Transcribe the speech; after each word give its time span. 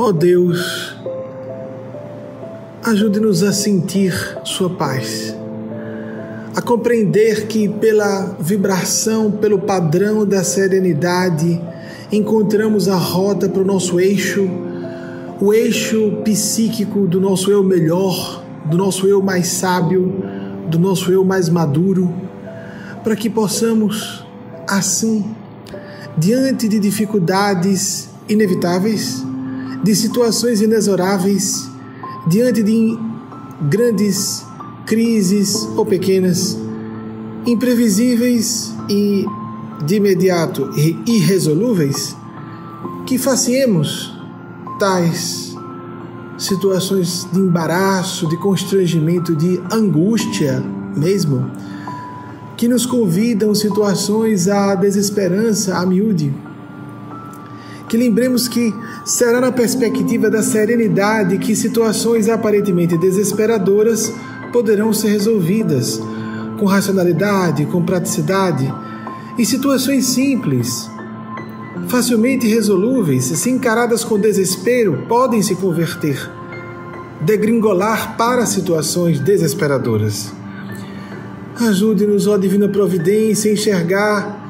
Ó 0.00 0.10
oh 0.10 0.12
Deus, 0.12 0.94
ajude-nos 2.84 3.42
a 3.42 3.52
sentir 3.52 4.14
Sua 4.44 4.70
paz, 4.70 5.34
a 6.54 6.62
compreender 6.62 7.48
que 7.48 7.68
pela 7.68 8.36
vibração, 8.38 9.28
pelo 9.28 9.58
padrão 9.58 10.24
da 10.24 10.44
serenidade, 10.44 11.60
encontramos 12.12 12.88
a 12.88 12.94
rota 12.94 13.48
para 13.48 13.60
o 13.60 13.64
nosso 13.64 13.98
eixo, 13.98 14.48
o 15.40 15.52
eixo 15.52 16.12
psíquico 16.22 17.08
do 17.08 17.20
nosso 17.20 17.50
eu 17.50 17.64
melhor, 17.64 18.44
do 18.66 18.76
nosso 18.76 19.04
eu 19.08 19.20
mais 19.20 19.48
sábio, 19.48 20.14
do 20.70 20.78
nosso 20.78 21.10
eu 21.10 21.24
mais 21.24 21.48
maduro, 21.48 22.14
para 23.02 23.16
que 23.16 23.28
possamos, 23.28 24.24
assim, 24.64 25.24
diante 26.16 26.68
de 26.68 26.78
dificuldades 26.78 28.10
inevitáveis, 28.28 29.26
de 29.82 29.94
situações 29.94 30.60
inexoráveis, 30.60 31.68
diante 32.26 32.62
de 32.62 32.98
grandes 33.62 34.44
crises 34.86 35.68
ou 35.76 35.84
pequenas, 35.84 36.58
imprevisíveis 37.46 38.74
e 38.88 39.24
de 39.84 39.96
imediato 39.96 40.70
irresolúveis, 41.06 42.16
que 43.06 43.18
faciemos 43.18 44.12
tais 44.78 45.54
situações 46.38 47.26
de 47.32 47.40
embaraço, 47.40 48.28
de 48.28 48.36
constrangimento, 48.36 49.34
de 49.34 49.60
angústia 49.72 50.62
mesmo, 50.96 51.50
que 52.56 52.68
nos 52.68 52.86
convidam 52.86 53.54
situações 53.54 54.48
à 54.48 54.74
desesperança, 54.74 55.76
a 55.76 55.86
miúde. 55.86 56.32
Que 57.88 57.96
lembremos 57.96 58.46
que 58.46 58.74
será 59.04 59.40
na 59.40 59.50
perspectiva 59.50 60.30
da 60.30 60.42
serenidade 60.42 61.38
que 61.38 61.56
situações 61.56 62.28
aparentemente 62.28 62.98
desesperadoras 62.98 64.12
poderão 64.52 64.92
ser 64.92 65.08
resolvidas 65.08 66.00
com 66.58 66.66
racionalidade, 66.66 67.66
com 67.66 67.82
praticidade 67.82 68.72
e 69.38 69.46
situações 69.46 70.06
simples 70.06 70.90
facilmente 71.86 72.46
resolúveis, 72.46 73.24
se 73.24 73.50
encaradas 73.50 74.04
com 74.04 74.18
desespero, 74.18 75.04
podem 75.08 75.40
se 75.42 75.54
converter, 75.54 76.30
degringolar 77.20 78.16
para 78.16 78.44
situações 78.44 79.20
desesperadoras. 79.20 80.32
Ajude-nos, 81.60 82.26
ó 82.26 82.36
Divina 82.36 82.68
Providência, 82.68 83.50
a 83.50 83.54
enxergar 83.54 84.48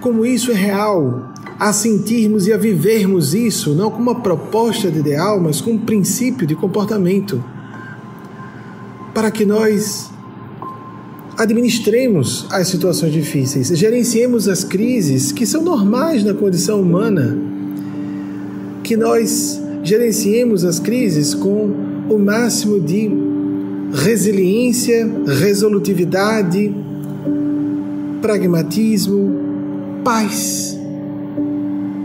como 0.00 0.24
isso 0.24 0.50
é 0.50 0.54
real, 0.54 1.29
a 1.60 1.74
sentirmos 1.74 2.46
e 2.46 2.54
a 2.54 2.56
vivermos 2.56 3.34
isso, 3.34 3.74
não 3.74 3.90
como 3.90 4.10
uma 4.10 4.22
proposta 4.22 4.90
de 4.90 4.98
ideal, 4.98 5.38
mas 5.38 5.60
como 5.60 5.76
um 5.76 5.84
princípio 5.84 6.46
de 6.46 6.54
comportamento, 6.54 7.44
para 9.12 9.30
que 9.30 9.44
nós 9.44 10.10
administremos 11.36 12.46
as 12.50 12.68
situações 12.68 13.12
difíceis, 13.12 13.68
gerenciemos 13.68 14.48
as 14.48 14.64
crises 14.64 15.32
que 15.32 15.44
são 15.44 15.62
normais 15.62 16.24
na 16.24 16.32
condição 16.32 16.80
humana, 16.80 17.36
que 18.82 18.96
nós 18.96 19.60
gerenciemos 19.82 20.64
as 20.64 20.78
crises 20.78 21.34
com 21.34 21.70
o 22.08 22.18
máximo 22.18 22.80
de 22.80 23.10
resiliência, 23.92 25.06
resolutividade, 25.26 26.74
pragmatismo, 28.22 29.30
paz. 30.02 30.79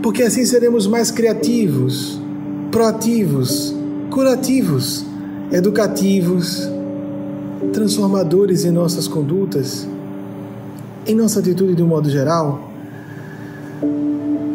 Porque 0.06 0.22
assim 0.22 0.46
seremos 0.46 0.86
mais 0.86 1.10
criativos, 1.10 2.20
proativos, 2.70 3.74
curativos, 4.08 5.04
educativos, 5.50 6.70
transformadores 7.72 8.64
em 8.64 8.70
nossas 8.70 9.08
condutas, 9.08 9.84
em 11.08 11.12
nossa 11.12 11.40
atitude 11.40 11.74
de 11.74 11.82
um 11.82 11.88
modo 11.88 12.08
geral. 12.08 12.70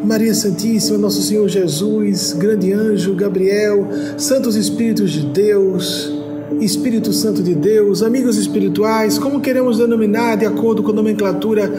Maria 0.05 0.33
Santíssima, 0.33 0.97
Nosso 0.97 1.21
Senhor 1.21 1.49
Jesus, 1.49 2.31
grande 2.31 2.71
anjo 2.71 3.13
Gabriel, 3.13 3.89
santos 4.17 4.55
Espíritos 4.55 5.11
de 5.11 5.25
Deus, 5.25 6.13
Espírito 6.61 7.11
Santo 7.11 7.43
de 7.43 7.53
Deus, 7.53 8.01
amigos 8.01 8.37
espirituais, 8.37 9.19
como 9.19 9.41
queremos 9.41 9.79
denominar 9.79 10.37
de 10.37 10.45
acordo 10.45 10.81
com 10.81 10.91
a 10.91 10.95
nomenclatura 10.95 11.69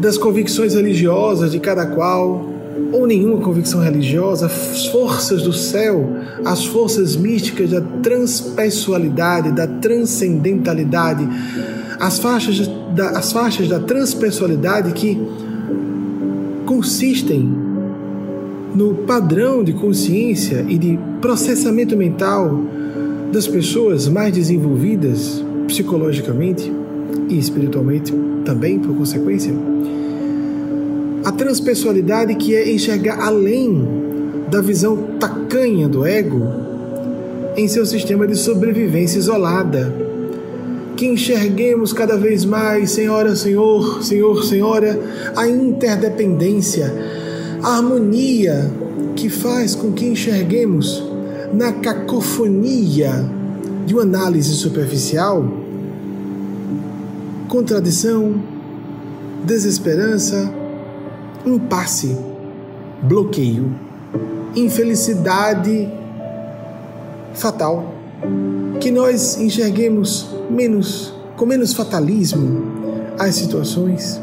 das 0.00 0.18
convicções 0.18 0.74
religiosas 0.74 1.52
de 1.52 1.60
cada 1.60 1.86
qual 1.86 2.57
ou 2.92 3.06
nenhuma 3.06 3.40
convicção 3.40 3.80
religiosa, 3.80 4.46
as 4.46 4.86
forças 4.86 5.42
do 5.42 5.52
céu, 5.52 6.08
as 6.44 6.64
forças 6.64 7.16
místicas 7.16 7.70
da 7.70 7.80
transpessoalidade, 7.80 9.52
da 9.52 9.66
transcendentalidade, 9.66 11.28
as 12.00 12.18
faixas 12.18 12.68
da, 12.94 13.10
as 13.10 13.32
faixas 13.32 13.68
da 13.68 13.78
transpessoalidade 13.78 14.92
que 14.92 15.20
consistem 16.64 17.48
no 18.74 18.94
padrão 18.94 19.64
de 19.64 19.72
consciência 19.72 20.64
e 20.68 20.78
de 20.78 20.98
processamento 21.20 21.96
mental 21.96 22.60
das 23.32 23.46
pessoas 23.46 24.08
mais 24.08 24.32
desenvolvidas 24.32 25.42
psicologicamente 25.66 26.72
e 27.28 27.38
espiritualmente 27.38 28.12
também, 28.44 28.78
por 28.78 28.94
consequência 28.94 29.52
a 31.28 31.32
transpessoalidade 31.32 32.34
que 32.36 32.56
é 32.56 32.72
enxergar 32.72 33.20
além 33.20 33.86
da 34.50 34.62
visão 34.62 34.96
tacanha 35.20 35.86
do 35.86 36.06
ego 36.06 36.40
em 37.54 37.68
seu 37.68 37.84
sistema 37.84 38.26
de 38.26 38.34
sobrevivência 38.34 39.18
isolada. 39.18 39.94
Que 40.96 41.04
enxerguemos 41.04 41.92
cada 41.92 42.16
vez 42.16 42.46
mais, 42.46 42.92
Senhora, 42.92 43.36
Senhor, 43.36 44.02
Senhor, 44.02 44.42
Senhora, 44.42 44.98
a 45.36 45.46
interdependência, 45.46 46.90
a 47.62 47.76
harmonia 47.76 48.72
que 49.14 49.28
faz 49.28 49.74
com 49.74 49.92
que 49.92 50.06
enxerguemos 50.06 51.04
na 51.52 51.72
cacofonia 51.72 53.28
de 53.84 53.92
uma 53.92 54.02
análise 54.02 54.54
superficial 54.54 55.46
contradição, 57.48 58.34
desesperança, 59.44 60.57
impasse, 61.54 62.16
bloqueio, 63.02 63.74
infelicidade 64.54 65.88
fatal. 67.34 67.94
Que 68.80 68.90
nós 68.90 69.38
enxerguemos 69.40 70.34
menos, 70.50 71.14
com 71.36 71.46
menos 71.46 71.72
fatalismo 71.72 72.62
as 73.18 73.34
situações 73.34 74.20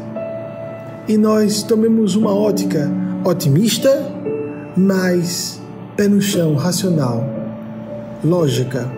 e 1.08 1.16
nós 1.16 1.62
tomemos 1.62 2.16
uma 2.16 2.34
ótica 2.34 2.90
otimista, 3.24 4.12
mas 4.76 5.60
pé 5.96 6.08
no 6.08 6.20
chão, 6.20 6.56
racional, 6.56 7.24
lógica, 8.24 8.90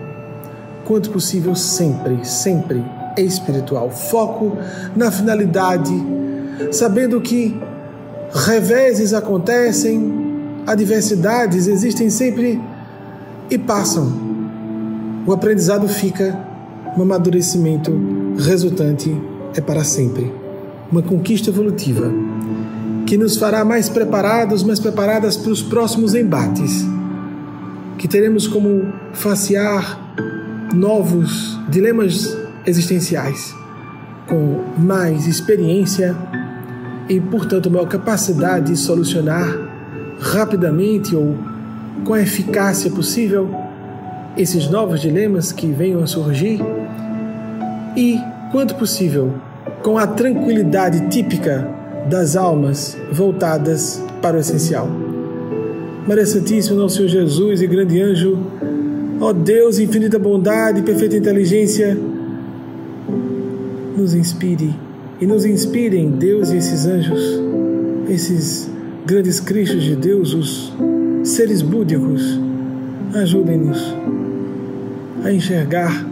quanto 0.85 1.11
possível 1.11 1.53
sempre, 1.55 2.25
sempre 2.25 2.83
espiritual. 3.15 3.91
Foco 3.91 4.57
na 4.95 5.11
finalidade, 5.11 5.93
sabendo 6.71 7.21
que 7.21 7.55
reveses 8.33 9.13
acontecem, 9.13 10.63
adversidades 10.67 11.67
existem 11.67 12.09
sempre 12.09 12.61
e 13.49 13.57
passam. 13.57 14.11
O 15.25 15.33
aprendizado 15.33 15.87
fica, 15.87 16.37
o 16.97 17.01
amadurecimento 17.01 17.91
resultante 18.37 19.15
é 19.55 19.61
para 19.61 19.83
sempre. 19.83 20.31
Uma 20.91 21.01
conquista 21.01 21.49
evolutiva 21.49 22.11
que 23.05 23.17
nos 23.17 23.37
fará 23.37 23.65
mais 23.65 23.89
preparados, 23.89 24.63
mais 24.63 24.79
preparadas 24.79 25.35
para 25.35 25.51
os 25.51 25.61
próximos 25.61 26.13
embates, 26.13 26.85
que 27.97 28.07
teremos 28.07 28.47
como 28.47 28.91
facear 29.13 30.15
novos 30.73 31.59
dilemas 31.69 32.37
existenciais 32.65 33.53
com 34.27 34.63
mais 34.77 35.25
experiência 35.25 36.15
e, 37.09 37.19
portanto, 37.19 37.71
maior 37.71 37.87
capacidade 37.87 38.71
de 38.71 38.77
solucionar 38.77 39.57
rapidamente 40.19 41.15
ou 41.15 41.35
com 42.05 42.13
a 42.13 42.21
eficácia 42.21 42.91
possível 42.91 43.49
esses 44.37 44.69
novos 44.69 45.01
dilemas 45.01 45.51
que 45.51 45.67
venham 45.67 46.03
a 46.03 46.07
surgir 46.07 46.61
e, 47.97 48.17
quanto 48.51 48.75
possível, 48.75 49.33
com 49.81 49.97
a 49.97 50.05
tranquilidade 50.05 51.09
típica 51.09 51.67
das 52.09 52.35
almas 52.35 52.95
voltadas 53.11 54.01
para 54.21 54.37
o 54.37 54.39
essencial. 54.39 54.87
Maria 56.07 56.25
Santíssima, 56.25 56.77
nosso 56.77 56.97
Senhor 56.97 57.09
Jesus 57.09 57.61
e 57.61 57.67
grande 57.67 58.01
anjo, 58.01 58.37
ó 59.19 59.33
Deus, 59.33 59.79
infinita 59.79 60.17
bondade 60.17 60.79
e 60.79 60.83
perfeita 60.83 61.17
inteligência, 61.17 61.97
nos 63.97 64.13
inspire 64.13 64.73
e 65.21 65.25
nos 65.25 65.45
inspirem 65.45 66.11
Deus 66.11 66.49
e 66.49 66.57
esses 66.57 66.85
anjos, 66.85 67.21
esses 68.09 68.69
grandes 69.05 69.39
cristos 69.39 69.83
de 69.83 69.95
Deus, 69.95 70.33
os 70.33 70.73
seres 71.23 71.61
búdicos, 71.61 72.39
ajudem-nos 73.13 73.79
a 75.23 75.31
enxergar 75.31 76.07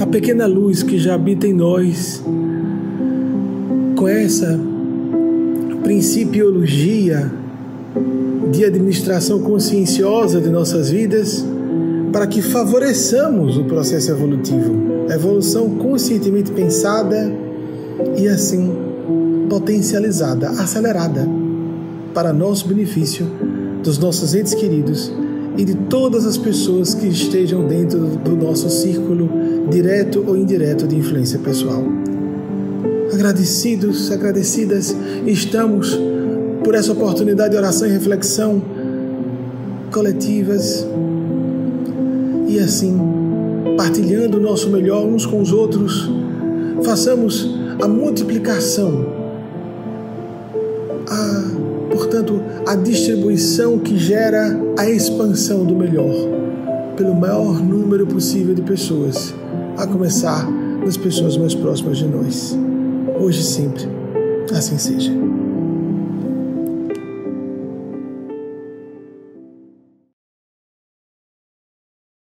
a 0.00 0.06
pequena 0.06 0.46
luz 0.46 0.82
que 0.82 0.98
já 0.98 1.14
habita 1.14 1.46
em 1.46 1.52
nós, 1.52 2.22
com 3.94 4.08
essa 4.08 4.58
principiologia 5.82 7.30
de 8.50 8.64
administração 8.64 9.40
conscienciosa 9.40 10.40
de 10.40 10.48
nossas 10.48 10.90
vidas, 10.90 11.44
para 12.12 12.26
que 12.26 12.40
favoreçamos 12.40 13.56
o 13.58 13.64
processo 13.64 14.10
evolutivo, 14.10 15.06
a 15.08 15.14
evolução 15.14 15.70
conscientemente 15.76 16.50
pensada 16.50 17.30
e 18.16 18.28
assim 18.28 18.70
potencializada, 19.48 20.50
acelerada, 20.50 21.26
para 22.12 22.32
nosso 22.32 22.68
benefício, 22.68 23.26
dos 23.82 23.98
nossos 23.98 24.34
entes 24.34 24.54
queridos 24.54 25.12
e 25.56 25.64
de 25.64 25.74
todas 25.74 26.26
as 26.26 26.36
pessoas 26.36 26.94
que 26.94 27.06
estejam 27.06 27.66
dentro 27.66 27.98
do 27.98 28.36
nosso 28.36 28.68
círculo 28.68 29.28
direto 29.70 30.24
ou 30.26 30.36
indireto 30.36 30.86
de 30.86 30.96
influência 30.96 31.38
pessoal. 31.38 31.82
Agradecidos, 33.12 34.12
agradecidas 34.12 34.94
estamos 35.26 35.98
por 36.62 36.74
essa 36.74 36.92
oportunidade 36.92 37.50
de 37.50 37.56
oração 37.56 37.88
e 37.88 37.90
reflexão 37.90 38.62
coletivas 39.90 40.86
e 42.46 42.58
assim, 42.58 42.96
partilhando 43.76 44.38
o 44.38 44.40
nosso 44.40 44.70
melhor 44.70 45.04
uns 45.06 45.26
com 45.26 45.40
os 45.40 45.52
outros, 45.52 46.10
façamos 46.82 47.57
a 47.80 47.86
multiplicação, 47.88 49.06
a, 51.08 51.90
portanto, 51.92 52.40
a 52.66 52.74
distribuição 52.74 53.78
que 53.78 53.96
gera 53.96 54.58
a 54.78 54.88
expansão 54.88 55.64
do 55.64 55.74
melhor 55.74 56.14
pelo 56.96 57.14
maior 57.14 57.62
número 57.62 58.06
possível 58.06 58.54
de 58.54 58.62
pessoas, 58.62 59.32
a 59.76 59.86
começar 59.86 60.50
nas 60.84 60.96
pessoas 60.96 61.36
mais 61.36 61.54
próximas 61.54 61.98
de 61.98 62.06
nós. 62.06 62.58
Hoje 63.20 63.40
e 63.40 63.44
sempre, 63.44 63.88
assim 64.52 64.76
seja. 64.76 65.37